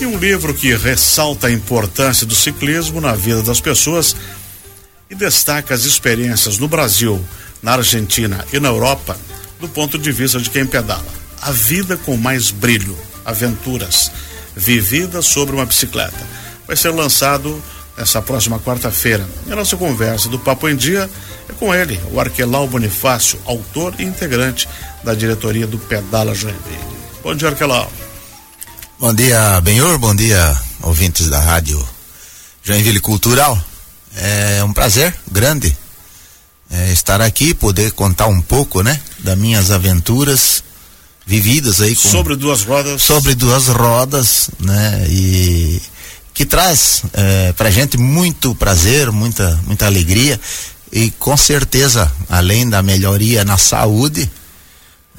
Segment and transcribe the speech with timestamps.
[0.00, 4.16] E um livro que ressalta a importância do ciclismo na vida das pessoas
[5.08, 7.22] e destaca as experiências no Brasil,
[7.62, 9.16] na Argentina e na Europa
[9.60, 11.04] do ponto de vista de quem pedala.
[11.40, 14.10] A vida com mais brilho, aventuras
[14.56, 16.26] vividas sobre uma bicicleta.
[16.66, 17.62] Vai ser lançado
[17.96, 19.26] nessa próxima quarta-feira.
[19.46, 21.08] E a nossa conversa do Papo em Dia
[21.48, 24.68] é com ele, o Arquelau Bonifácio, autor e integrante
[25.04, 26.92] da diretoria do Pedala Joinville.
[27.22, 27.90] Bom dia, Arquelau.
[29.02, 31.84] Bom dia, Benhor, bom dia, ouvintes da rádio
[32.62, 33.60] Joinville Cultural.
[34.14, 35.76] É um prazer grande
[36.70, 40.62] é, estar aqui, poder contar um pouco, né, das minhas aventuras
[41.26, 43.02] vividas aí com, sobre duas rodas.
[43.02, 45.82] Sobre duas rodas, né, e
[46.32, 50.40] que traz é, pra gente muito prazer, muita muita alegria
[50.92, 54.30] e com certeza, além da melhoria na saúde,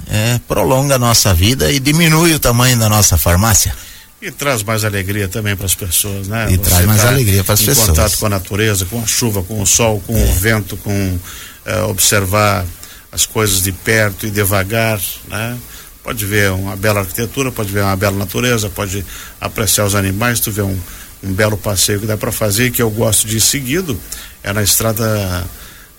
[0.10, 3.76] é, prolonga a nossa vida e diminui o tamanho da nossa farmácia.
[4.22, 6.48] E traz mais alegria também para as pessoas, né?
[6.50, 7.90] E Você traz mais tá alegria para as pessoas.
[7.90, 10.24] Em contato com a natureza, com a chuva, com o sol, com é.
[10.24, 11.20] o vento, com
[11.66, 12.66] é, observar
[13.12, 15.58] as coisas de perto e devagar, né?
[16.02, 19.06] Pode ver uma bela arquitetura, pode ver uma bela natureza, pode
[19.40, 20.78] apreciar os animais, tu vê um,
[21.22, 24.00] um belo passeio que dá para fazer, que eu gosto de ir seguido,
[24.42, 25.46] é na estrada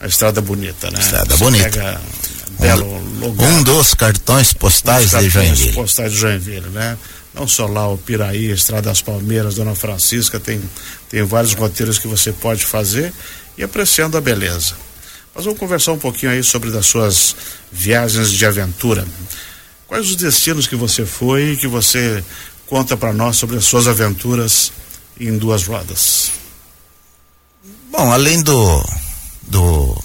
[0.01, 0.99] a estrada bonita, né?
[0.99, 1.71] Estrada Você bonita.
[1.71, 2.01] Pega
[2.59, 3.49] belo um, lugar.
[3.49, 5.73] Um dos cartões postais um dos de Joinville.
[5.73, 6.99] postais de Joinville, né?
[7.35, 10.61] Não só lá o Piraí, Estrada das Palmeiras, Dona Francisca, tem,
[11.09, 13.13] tem vários roteiros que você pode fazer
[13.59, 14.75] e apreciando a beleza.
[15.35, 17.35] Mas vamos conversar um pouquinho aí sobre das suas
[17.73, 19.05] viagens de aventura.
[19.89, 22.23] Quais os destinos que você foi e que você
[22.67, 24.73] conta para nós sobre as suas aventuras
[25.19, 26.31] em duas rodas?
[27.91, 28.85] Bom, além do
[29.43, 30.04] do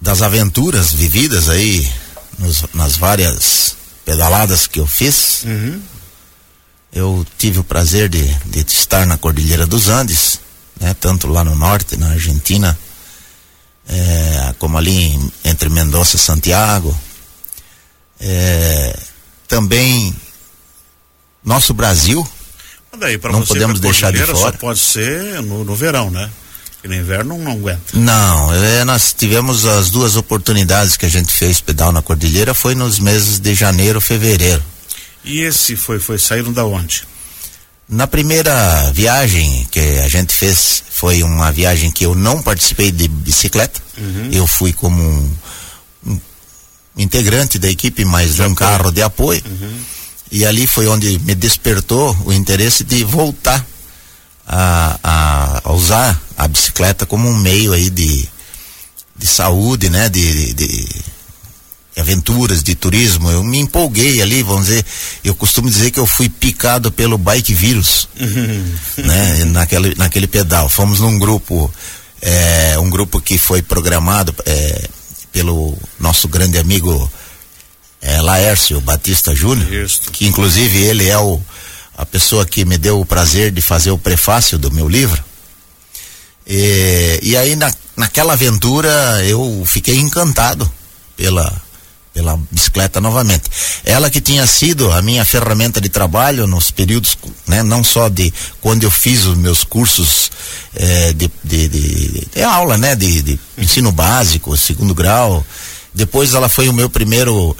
[0.00, 1.90] das aventuras vividas aí
[2.38, 5.44] nos, nas várias pedaladas que eu fiz.
[5.44, 5.80] Uhum.
[6.92, 10.40] Eu tive o prazer de, de estar na Cordilheira dos Andes,
[10.80, 10.94] né?
[10.94, 12.76] Tanto lá no norte, na Argentina,
[13.88, 16.98] é, como ali em, entre Mendoza e Santiago.
[18.18, 18.98] É,
[19.46, 20.14] também
[21.44, 22.26] nosso Brasil.
[22.98, 24.36] Daí, não podemos deixar de fora.
[24.36, 26.28] Só pode ser no, no verão, né?
[26.80, 27.82] Porque no inverno não aguenta.
[27.92, 32.74] Não, é, nós tivemos as duas oportunidades que a gente fez pedal na Cordilheira, foi
[32.74, 34.62] nos meses de janeiro, fevereiro.
[35.22, 37.04] E esse foi, foi, saíram da onde?
[37.86, 43.08] Na primeira viagem que a gente fez, foi uma viagem que eu não participei de
[43.08, 44.30] bicicleta, uhum.
[44.32, 45.36] eu fui como um,
[46.06, 46.20] um,
[46.96, 49.42] integrante da equipe, mas de um carro de apoio.
[49.44, 49.80] Uhum.
[50.32, 53.66] E ali foi onde me despertou o interesse de voltar
[54.52, 58.28] a, a, usar a bicicleta como um meio aí de,
[59.16, 60.08] de saúde, né?
[60.08, 60.84] De, de,
[61.94, 63.30] de, aventuras, de turismo.
[63.30, 64.84] Eu me empolguei ali, vamos dizer,
[65.22, 68.08] eu costumo dizer que eu fui picado pelo bike vírus,
[68.98, 69.44] né?
[69.46, 70.68] Naquele, naquele pedal.
[70.68, 71.72] Fomos num grupo,
[72.20, 74.88] é, um grupo que foi programado é,
[75.30, 77.10] pelo nosso grande amigo
[78.02, 81.40] é, Laércio Batista Júnior, que inclusive ele é o
[82.00, 85.22] a pessoa que me deu o prazer de fazer o prefácio do meu livro.
[86.46, 88.90] E, e aí na, naquela aventura
[89.24, 90.70] eu fiquei encantado
[91.14, 91.62] pela
[92.12, 93.44] pela bicicleta novamente.
[93.84, 97.16] Ela que tinha sido a minha ferramenta de trabalho nos períodos,
[97.46, 100.30] né, não só de quando eu fiz os meus cursos
[100.74, 105.46] eh, de, de, de, de, aula, né, de, de ensino básico, segundo grau,
[105.92, 107.56] depois ela foi o meu primeiro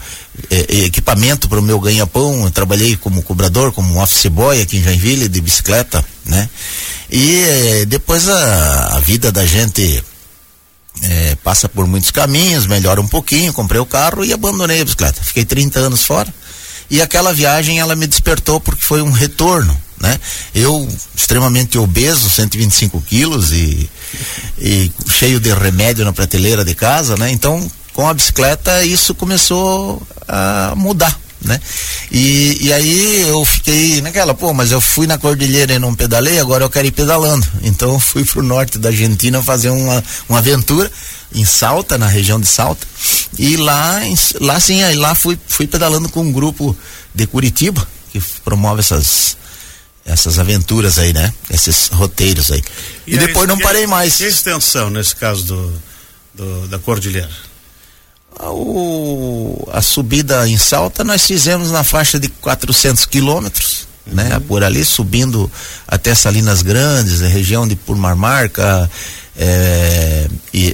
[0.50, 2.44] eh, eh equipamento para o meu ganha-pão.
[2.44, 6.48] Eu trabalhei como cobrador, como office boy aqui em Joinville, de bicicleta, né?
[7.10, 10.02] E eh, depois a, a, vida da gente
[11.02, 15.22] eh, passa por muitos caminhos, melhora um pouquinho, comprei o carro e abandonei a bicicleta.
[15.24, 16.32] Fiquei 30 anos fora.
[16.88, 20.18] E aquela viagem ela me despertou porque foi um retorno, né?
[20.54, 23.88] Eu extremamente obeso, 125 quilos e,
[24.58, 27.30] e cheio de remédio na prateleira de casa, né?
[27.30, 31.60] Então com a bicicleta isso começou a mudar, né?
[32.10, 36.38] E, e aí eu fiquei naquela, pô, mas eu fui na cordilheira e não pedalei,
[36.40, 37.46] agora eu quero ir pedalando.
[37.62, 40.90] Então eu fui pro norte da Argentina fazer uma, uma aventura
[41.34, 42.86] em Salta, na região de Salta.
[43.38, 44.00] E lá,
[44.40, 46.74] lá sim, aí lá fui, fui pedalando com um grupo
[47.14, 49.36] de Curitiba, que promove essas
[50.06, 51.34] essas aventuras aí, né?
[51.50, 52.62] Esses roteiros aí.
[53.06, 54.16] E, e depois não parei mais.
[54.16, 55.82] Que extensão nesse caso do,
[56.34, 57.49] do da cordilheira?
[58.48, 64.24] O, a subida em Salta nós fizemos na faixa de 400 quilômetros, né?
[64.24, 64.28] uhum.
[64.30, 64.40] né?
[64.40, 65.50] Por ali subindo
[65.86, 68.90] até Salinas Grandes, região de Purmarmarca,
[69.36, 70.28] é,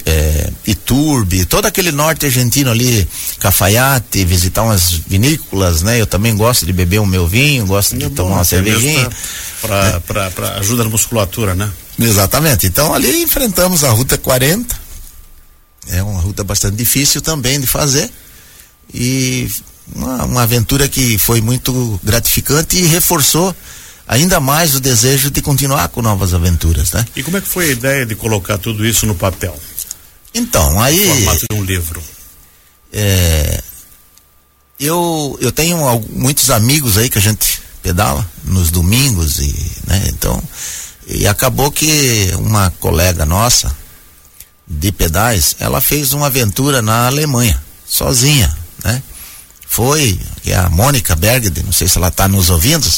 [0.04, 3.06] é, Iturbe, todo aquele norte argentino ali,
[3.38, 6.00] Cafaiate, visitar umas vinícolas, né?
[6.00, 9.08] Eu também gosto de beber o meu vinho, gosto é de bom, tomar uma cervejinha.
[9.60, 10.58] Para né?
[10.58, 11.70] ajuda na musculatura, né?
[11.98, 12.66] Exatamente.
[12.66, 14.85] Então ali enfrentamos a Ruta 40.
[15.88, 18.10] É uma ruta bastante difícil também de fazer.
[18.92, 19.50] E
[19.94, 23.54] uma, uma aventura que foi muito gratificante e reforçou
[24.06, 27.04] ainda mais o desejo de continuar com novas aventuras, né?
[27.16, 29.58] E como é que foi a ideia de colocar tudo isso no papel?
[30.34, 31.06] Então, aí.
[31.06, 32.02] No formato de um livro.
[32.92, 33.62] É,
[34.78, 35.78] eu, eu tenho
[36.10, 40.04] muitos amigos aí que a gente pedala nos domingos e, né?
[40.08, 40.42] Então,
[41.06, 43.74] e acabou que uma colega nossa
[44.66, 48.54] de pedais, ela fez uma aventura na Alemanha, sozinha,
[48.84, 49.02] né?
[49.68, 52.88] Foi, que é a Mônica Bergde, não sei se ela está nos ouvindo,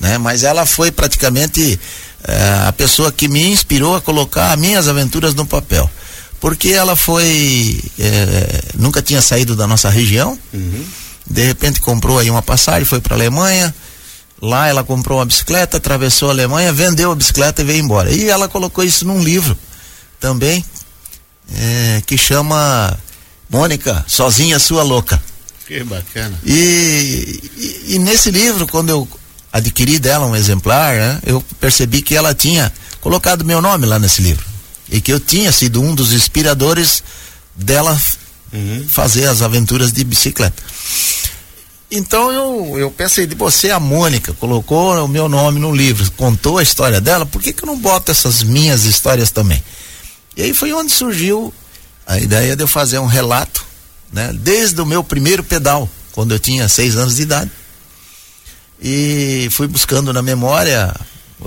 [0.00, 0.18] né?
[0.18, 1.78] Mas ela foi praticamente
[2.24, 5.88] eh, a pessoa que me inspirou a colocar minhas aventuras no papel.
[6.40, 10.84] Porque ela foi, eh, nunca tinha saído da nossa região, uhum.
[11.28, 13.74] de repente comprou aí uma passagem, foi para Alemanha,
[14.40, 18.10] lá ela comprou uma bicicleta, atravessou a Alemanha, vendeu a bicicleta e veio embora.
[18.10, 19.56] E ela colocou isso num livro
[20.18, 20.64] também,
[21.54, 22.98] eh, que chama
[23.48, 25.22] Mônica, Sozinha Sua Louca.
[25.66, 26.38] Que bacana.
[26.44, 29.08] E, e, e, nesse livro, quando eu
[29.52, 34.22] adquiri dela um exemplar, né, eu percebi que ela tinha colocado meu nome lá nesse
[34.22, 34.44] livro.
[34.88, 37.02] E que eu tinha sido um dos inspiradores
[37.54, 38.00] dela
[38.52, 38.86] uhum.
[38.88, 40.62] fazer as aventuras de bicicleta.
[41.90, 46.58] Então eu, eu pensei de você, a Mônica, colocou o meu nome no livro, contou
[46.58, 49.62] a história dela, por que, que eu não boto essas minhas histórias também?
[50.36, 51.52] E aí foi onde surgiu
[52.06, 53.66] a ideia de eu fazer um relato
[54.12, 54.32] né?
[54.32, 57.50] Desde o meu primeiro pedal, quando eu tinha seis anos de idade.
[58.80, 60.94] E fui buscando na memória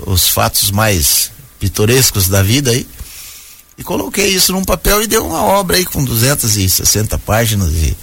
[0.06, 2.86] os fatos mais pitorescos da vida aí.
[3.78, 7.96] E coloquei isso num papel e deu uma obra aí com 260 páginas e,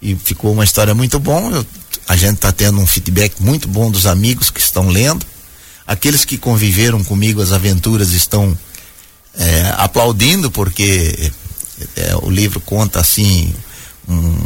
[0.00, 1.50] e ficou uma história muito bom.
[1.50, 1.66] Eu,
[2.08, 5.26] a gente está tendo um feedback muito bom dos amigos que estão lendo.
[5.86, 8.56] Aqueles que conviveram comigo as aventuras estão
[9.38, 11.32] é, aplaudindo porque
[11.96, 13.54] é, o livro conta assim
[14.08, 14.36] um,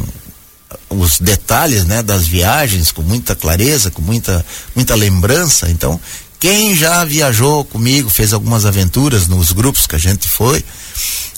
[0.91, 4.45] os detalhes né, das viagens com muita clareza, com muita,
[4.75, 5.71] muita lembrança.
[5.71, 6.01] Então,
[6.39, 10.65] quem já viajou comigo, fez algumas aventuras nos grupos que a gente foi,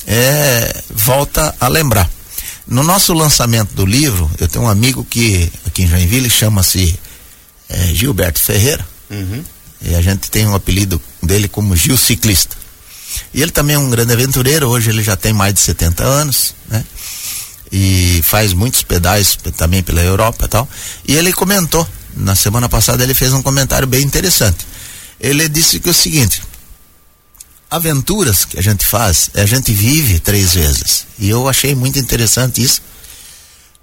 [0.07, 2.11] é, volta a lembrar.
[2.67, 6.99] No nosso lançamento do livro, eu tenho um amigo que aqui em Joinville chama-se
[7.69, 8.87] é, Gilberto Ferreira.
[9.09, 9.45] Uhum.
[9.83, 12.57] E a gente tem um apelido dele como Gil Ciclista.
[13.33, 16.55] E ele também é um grande aventureiro, hoje ele já tem mais de 70 anos,
[16.69, 16.85] né?
[17.71, 20.69] e faz muitos pedais também pela Europa e tal.
[21.07, 21.87] E ele comentou,
[22.17, 24.67] na semana passada ele fez um comentário bem interessante.
[25.21, 26.43] Ele disse que é o seguinte:
[27.71, 31.07] aventuras que a gente faz, a gente vive três vezes.
[31.19, 32.83] E eu achei muito interessante isso,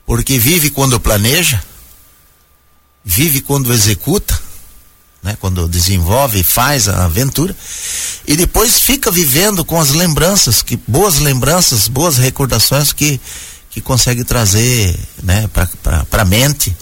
[0.06, 1.62] porque vive quando planeja,
[3.04, 4.42] vive quando executa,
[5.24, 7.56] né, quando desenvolve e faz a aventura,
[8.28, 13.20] e depois fica vivendo com as lembranças, que boas lembranças, boas recordações que
[13.74, 16.76] que consegue trazer né, para a mente.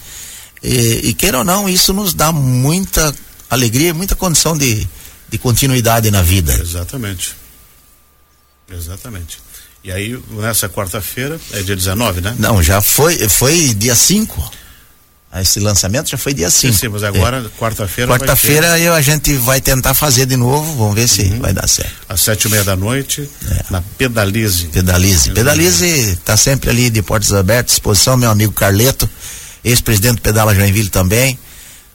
[0.62, 3.14] E, e queira ou não, isso nos dá muita
[3.48, 4.86] alegria, muita condição de,
[5.28, 6.52] de continuidade na vida.
[6.52, 7.34] Exatamente.
[8.70, 9.40] Exatamente.
[9.82, 12.36] E aí, nessa quarta-feira, é dia 19, né?
[12.38, 14.52] Não, já foi, foi dia 5.
[15.40, 16.74] Esse lançamento já foi dia 5.
[16.74, 17.58] Sim, sim, mas agora, é.
[17.58, 18.10] quarta-feira.
[18.12, 18.88] Quarta-feira ter...
[18.90, 21.40] a gente vai tentar fazer de novo, vamos ver se uhum.
[21.40, 21.90] vai dar certo.
[22.06, 23.64] Às sete e meia da noite, é.
[23.70, 24.66] na Pedalize.
[24.66, 25.30] Pedalize.
[25.30, 29.08] Pedalize está sempre ali de portas abertas, disposição, meu amigo Carleto,
[29.64, 31.38] ex-presidente do Pedala Joinville também,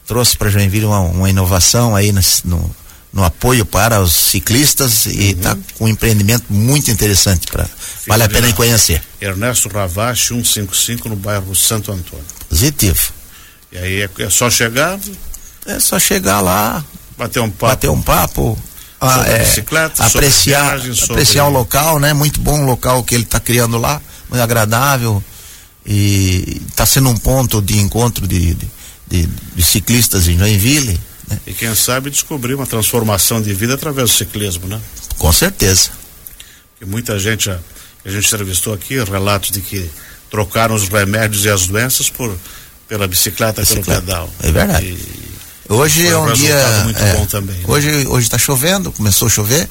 [0.04, 2.76] trouxe para Joinville uma, uma, inovação aí no, no,
[3.12, 5.62] no, apoio para os ciclistas e está uhum.
[5.78, 7.68] com um empreendimento muito interessante para
[8.08, 9.00] vale a pena conhecer.
[9.20, 12.24] Ernesto Ravache 155 no bairro Santo Antônio.
[12.48, 13.17] Positivo.
[13.70, 14.98] E aí é, é só chegar?
[15.66, 16.84] É só chegar lá.
[17.16, 17.66] Bater um papo.
[17.66, 18.58] Bater um papo.
[19.00, 22.12] Ah, é, bicicleta, apreciar, viagem, apreciar o local, né?
[22.12, 25.22] Muito bom o local que ele está criando lá, muito agradável
[25.86, 28.68] e está sendo um ponto de encontro de, de,
[29.06, 30.98] de, de ciclistas em Joinville.
[31.28, 31.38] Né?
[31.46, 34.80] E quem sabe descobrir uma transformação de vida através do ciclismo, né?
[35.16, 35.90] Com certeza.
[36.72, 37.58] Porque muita gente, a,
[38.04, 39.88] a gente entrevistou aqui, relatos de que
[40.28, 42.36] trocaram os remédios e as doenças por
[42.88, 43.90] pela bicicleta, bicicleta.
[43.90, 44.30] pelo pedal.
[44.40, 44.86] É verdade.
[44.86, 47.56] E hoje é um, um dia muito é, bom também.
[47.56, 47.64] Né?
[47.68, 49.68] Hoje hoje está chovendo, começou a chover,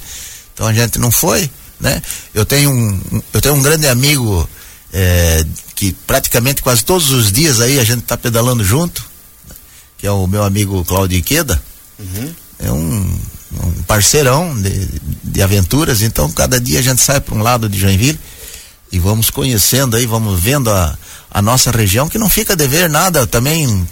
[0.54, 2.02] então a gente não foi, né?
[2.34, 4.48] Eu tenho um eu tenho um grande amigo
[4.94, 5.44] é,
[5.76, 9.04] que praticamente quase todos os dias aí a gente está pedalando junto,
[9.98, 11.62] que é o meu amigo Claudio Iqueda,
[11.98, 12.36] uhum.
[12.60, 13.20] é um,
[13.64, 14.88] um parceirão de,
[15.24, 18.20] de, aventuras, então cada dia a gente sai para um lado de Joinville
[18.92, 20.98] e vamos conhecendo aí, vamos vendo a,
[21.30, 23.88] a nossa região, que não fica a dever nada também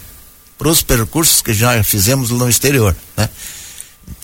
[0.58, 3.28] para os percursos que já fizemos no exterior, né?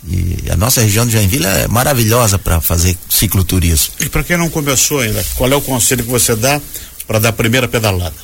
[0.07, 3.95] E a nossa região de Joinville é maravilhosa para fazer cicloturismo.
[4.01, 6.61] E para quem não começou ainda, qual é o conselho que você dá
[7.07, 8.15] para dar a primeira pedalada?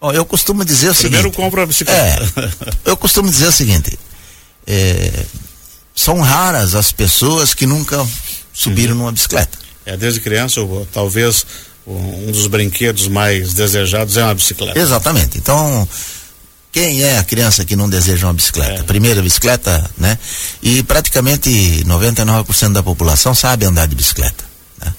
[0.00, 1.32] Bom, eu costumo dizer o Primeiro seguinte.
[1.32, 2.52] Primeiro compra a bicicleta.
[2.84, 3.98] É, eu costumo dizer o seguinte.
[4.66, 5.24] É,
[5.94, 8.06] são raras as pessoas que nunca
[8.52, 9.00] subiram uhum.
[9.00, 9.58] numa bicicleta.
[9.84, 11.44] É, desde criança, ou, talvez
[11.88, 14.78] um dos brinquedos mais desejados é uma bicicleta.
[14.78, 15.38] Exatamente.
[15.38, 15.88] Então,
[16.70, 18.80] quem é a criança que não deseja uma bicicleta?
[18.80, 18.82] É.
[18.82, 20.18] Primeira bicicleta, né?
[20.62, 21.50] E praticamente
[21.86, 24.44] 99% da população sabe andar de bicicleta.
[24.80, 24.94] Né?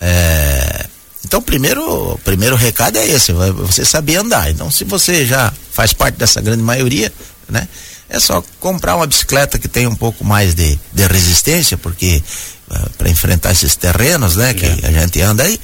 [0.00, 0.86] É,
[1.24, 4.50] então, primeiro, primeiro recado é esse, você saber andar.
[4.50, 7.12] Então, se você já faz parte dessa grande maioria,
[7.48, 7.68] né?
[8.10, 12.22] É só comprar uma bicicleta que tenha um pouco mais de, de resistência, porque
[12.70, 14.54] ah, para enfrentar esses terrenos, né?
[14.54, 14.78] Que é.
[14.84, 15.60] a gente anda aí,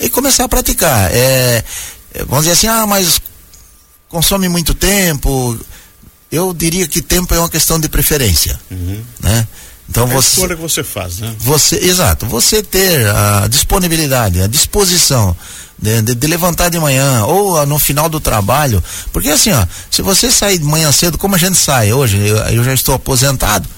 [0.00, 1.10] e começar a praticar.
[1.12, 1.64] É,
[2.14, 3.20] é, vamos dizer assim, ah, mas
[4.08, 5.58] consome muito tempo.
[6.30, 9.02] Eu diria que tempo é uma questão de preferência, uhum.
[9.20, 9.46] né?
[9.88, 11.34] Então é você, a escolha que você faz, né?
[11.38, 15.36] Você, exato, você ter a disponibilidade, a disposição
[15.78, 20.02] de, de, de, levantar de manhã ou no final do trabalho, porque assim, ó, se
[20.02, 23.68] você sair de manhã cedo, como a gente sai hoje, eu, eu já estou aposentado,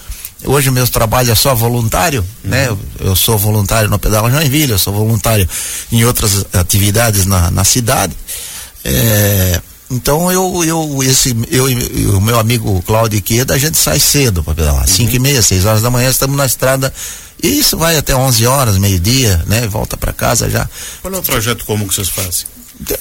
[0.45, 2.51] hoje meu trabalho é só voluntário, uhum.
[2.51, 2.69] né?
[2.69, 5.49] Eu, eu, sou voluntário no Pedala Joinville, eu sou voluntário
[5.91, 8.15] em outras atividades na, na cidade.
[8.85, 13.99] É, então eu, eu, esse, eu e o meu amigo Cláudio Queda, a gente sai
[13.99, 14.87] cedo para pedalar.
[14.87, 15.17] 5 uhum.
[15.17, 16.93] e meia, 6 horas da manhã, estamos na estrada.
[17.43, 19.67] E isso vai até 11 horas, meio-dia, né?
[19.67, 20.69] Volta para casa já.
[21.01, 22.47] Qual é o trajeto comum que vocês fazem?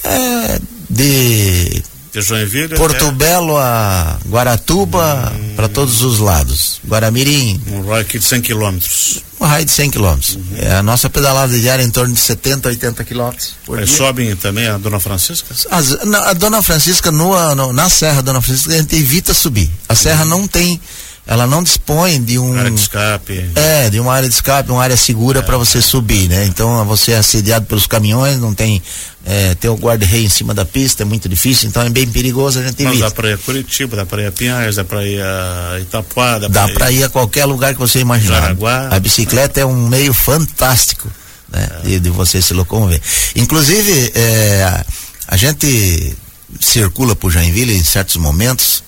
[0.04, 3.12] É, de de Joinville Porto até...
[3.12, 5.54] Belo a Guaratuba hum...
[5.56, 6.80] para todos os lados.
[6.86, 7.60] Guaramirim.
[7.70, 9.22] Um raio aqui de 100 quilômetros.
[9.40, 10.34] Um raio de 100 quilômetros.
[10.36, 10.44] Uhum.
[10.56, 13.54] É, a nossa pedalada diária é em torno de 70, 80 quilômetros.
[13.64, 15.54] Por sobem também a Dona Francisca?
[15.70, 19.70] As, na, a Dona Francisca, no, no, na Serra Dona Francisca, a gente evita subir.
[19.88, 20.30] A serra uhum.
[20.30, 20.80] não tem
[21.28, 23.50] ela não dispõe de um área de escape.
[23.54, 26.46] É, de uma área de escape, uma área segura é, para você subir, né?
[26.46, 28.82] Então você é assediado pelos caminhões, não tem
[29.26, 32.60] é, tem o guarda-rei em cima da pista, é muito difícil, então é bem perigoso
[32.60, 35.06] a gente Mas dá para ir a Curitiba, dá para ir a Pinhais, dá para
[35.06, 37.00] ir a Itapuá, dá, dá para ir...
[37.00, 38.40] ir a qualquer lugar que você imaginar.
[38.40, 38.88] Jaraguá.
[38.90, 41.10] A bicicleta é um meio fantástico,
[41.52, 41.68] né?
[41.84, 41.86] É.
[41.86, 43.02] De, de, você se locomover.
[43.36, 44.86] Inclusive, é, a,
[45.28, 46.16] a gente
[46.58, 48.87] circula por Joinville em certos momentos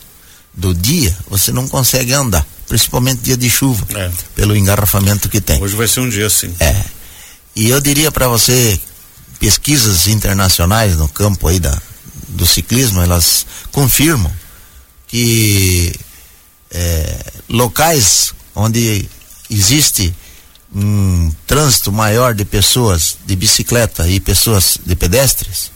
[0.53, 4.11] do dia, você não consegue andar, principalmente dia de chuva, é.
[4.35, 5.63] pelo engarrafamento que tem.
[5.63, 6.55] Hoje vai ser um dia assim.
[6.61, 6.85] É.
[7.55, 8.79] E eu diria para você,
[9.39, 11.77] pesquisas internacionais no campo aí da,
[12.29, 14.33] do ciclismo, elas confirmam
[15.07, 15.93] que
[16.71, 19.09] é, locais onde
[19.49, 20.15] existe
[20.73, 25.73] um trânsito maior de pessoas de bicicleta e pessoas de pedestres,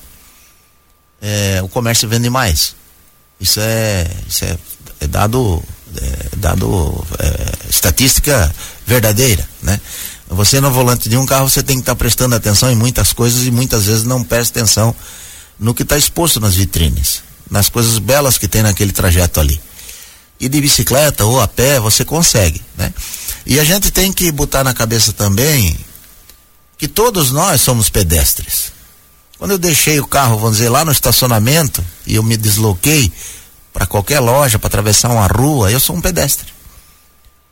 [1.21, 2.76] é, o comércio vende mais.
[3.41, 4.57] Isso é, isso é,
[5.00, 5.62] é dado,
[5.97, 8.55] é, dado é, estatística
[8.87, 9.81] verdadeira, né?
[10.29, 13.12] Você no volante de um carro você tem que estar tá prestando atenção em muitas
[13.12, 14.95] coisas e muitas vezes não presta atenção
[15.59, 19.61] no que está exposto nas vitrines, nas coisas belas que tem naquele trajeto ali.
[20.41, 22.93] E de bicicleta ou a pé você consegue, né?
[23.47, 25.76] E a gente tem que botar na cabeça também
[26.79, 28.74] que todos nós somos pedestres.
[29.45, 33.13] Quando eu deixei o carro, vamos dizer, lá no estacionamento e eu me desloquei
[33.75, 36.47] para qualquer loja, para atravessar uma rua, eu sou um pedestre.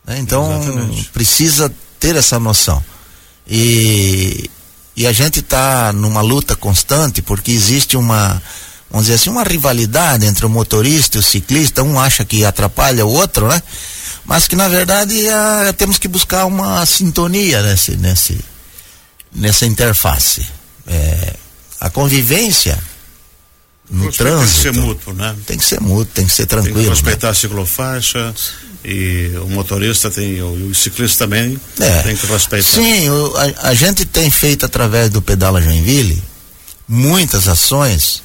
[0.07, 0.19] Né?
[0.19, 1.11] Então, Exatamente.
[1.11, 1.71] precisa
[2.01, 2.83] ter essa noção.
[3.47, 4.51] E,
[4.97, 8.43] e a gente está numa luta constante porque existe uma,
[8.91, 11.83] vamos dizer assim, uma rivalidade entre o motorista e o ciclista.
[11.83, 13.63] Um acha que atrapalha o outro, né?
[14.25, 18.41] Mas que na verdade a, temos que buscar uma sintonia nesse, nesse,
[19.31, 20.47] nessa interface.
[20.87, 21.35] É,
[21.83, 22.79] a convivência
[23.91, 24.63] no trânsito.
[24.63, 25.37] Tem que ser mútuo, né?
[25.45, 26.77] Tem que ser mútuo, tem que ser tranquilo.
[26.77, 27.31] Tem que respeitar né?
[27.33, 28.35] a ciclofaixa
[28.85, 32.03] e o motorista tem, o, o ciclista também é.
[32.03, 32.71] tem que respeitar.
[32.71, 36.23] Sim, o, a, a, gente tem feito através do Pedala Joinville
[36.87, 38.23] muitas ações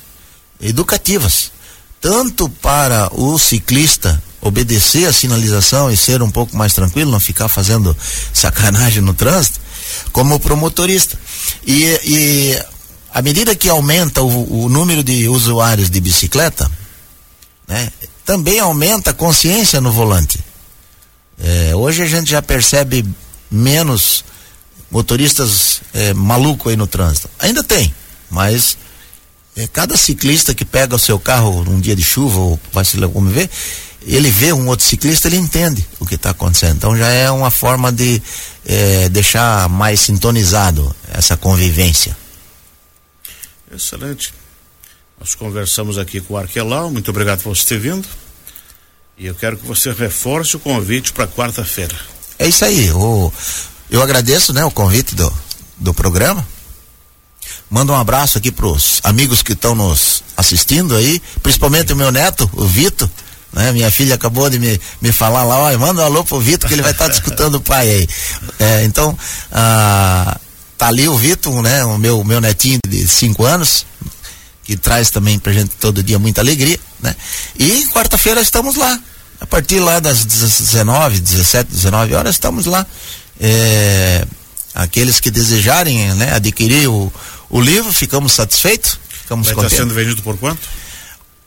[0.61, 1.51] educativas,
[1.99, 7.47] tanto para o ciclista obedecer a sinalização e ser um pouco mais tranquilo, não ficar
[7.47, 7.97] fazendo
[8.31, 9.59] sacanagem no trânsito,
[10.11, 11.17] como para o motorista.
[11.65, 12.76] E, e
[13.13, 16.69] à medida que aumenta o, o número de usuários de bicicleta,
[17.67, 17.91] né,
[18.25, 20.39] também aumenta a consciência no volante.
[21.39, 23.05] É, hoje a gente já percebe
[23.49, 24.23] menos
[24.91, 27.29] motoristas é, malucos aí no trânsito.
[27.39, 27.93] Ainda tem,
[28.29, 28.77] mas
[29.59, 32.95] É, cada ciclista que pega o seu carro num dia de chuva ou vai se
[32.95, 33.49] locomover,
[34.05, 36.75] ele vê um outro ciclista, ele entende o que está acontecendo.
[36.75, 38.21] Então já é uma forma de
[38.63, 42.15] é, deixar mais sintonizado essa convivência.
[43.71, 44.33] Excelente.
[45.19, 48.07] Nós conversamos aqui com o Arquelau, muito obrigado por você ter vindo.
[49.17, 51.95] E eu quero que você reforce o convite para quarta-feira.
[52.37, 52.91] É isso aí.
[52.91, 53.33] O,
[53.89, 55.33] eu agradeço né, o convite do,
[55.77, 56.45] do programa.
[57.69, 62.11] Manda um abraço aqui para os amigos que estão nos assistindo aí, principalmente o meu
[62.11, 63.09] neto, o Vitor.
[63.51, 63.71] Né?
[63.71, 66.83] Minha filha acabou de me, me falar lá, manda um alô pro Vitor que ele
[66.83, 68.07] vai estar tá discutindo o pai aí.
[68.59, 69.17] É, então,
[69.51, 70.39] ah,
[70.77, 71.83] tá ali o Vitor, né?
[71.85, 73.85] O meu, meu netinho de cinco anos,
[74.63, 77.15] que traz também pra gente todo dia muita alegria, né?
[77.57, 78.99] E quarta-feira estamos lá.
[79.39, 82.85] A partir lá das 19, 17, 19 horas estamos lá.
[83.39, 84.25] É,
[84.73, 87.11] aqueles que desejarem, né, adquirir o,
[87.49, 89.77] o livro, ficamos satisfeitos, ficamos Vai contentes.
[89.77, 90.59] Sendo vendido por quanto?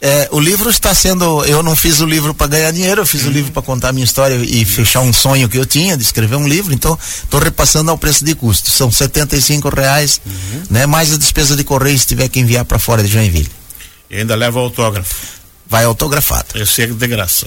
[0.03, 1.45] É, o livro está sendo.
[1.45, 3.29] Eu não fiz o livro para ganhar dinheiro, eu fiz uhum.
[3.29, 6.03] o livro para contar a minha história e fechar um sonho que eu tinha de
[6.03, 6.73] escrever um livro.
[6.73, 8.71] Então, estou repassando ao preço de custo.
[8.71, 10.63] São R$ reais, uhum.
[10.71, 10.87] né?
[10.87, 13.51] Mais a despesa de correio se tiver que enviar para fora de Joinville.
[14.11, 15.15] E ainda leva autógrafo.
[15.69, 16.47] Vai autografado.
[16.55, 17.47] Esse é de graça.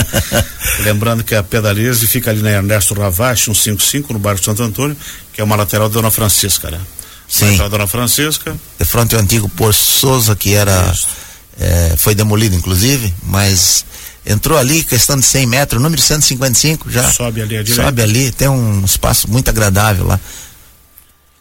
[0.84, 4.96] Lembrando que a Pedalize fica ali na Ernesto Ravache, 155, no bairro Santo Antônio,
[5.32, 6.78] que é uma lateral da Dona Francisca, né?
[7.26, 7.46] Sim.
[7.46, 8.54] Lateral da Dona Francisca.
[8.78, 10.92] De frente ao antigo Poço Souza, que era.
[10.92, 11.29] Isso
[11.60, 13.84] é, foi demolido inclusive, mas
[14.24, 17.12] entrou ali, questão de 100 metros, número 155 já.
[17.12, 17.74] Sobe ali direita.
[17.74, 20.18] Sobe ali, tem um espaço muito agradável lá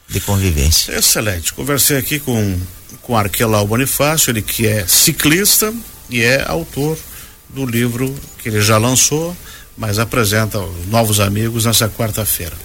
[0.10, 0.92] de convivência.
[0.98, 1.54] Excelente.
[1.54, 2.60] Conversei aqui com,
[3.02, 5.74] com Arquelau Bonifácio, ele que é ciclista
[6.10, 6.98] e é autor
[7.48, 9.36] do livro que ele já lançou,
[9.78, 12.58] mas apresenta os novos amigos nessa quarta-feira.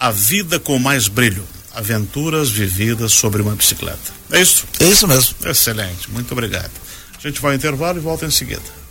[0.00, 1.44] A vida com mais brilho
[1.74, 4.12] aventuras vividas sobre uma bicicleta.
[4.30, 4.64] É isso?
[4.80, 5.34] É isso mesmo.
[5.44, 6.70] Excelente, muito obrigado.
[7.16, 8.83] A gente vai ao intervalo e volta em seguida.